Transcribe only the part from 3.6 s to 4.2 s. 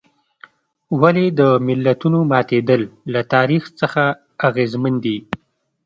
څخه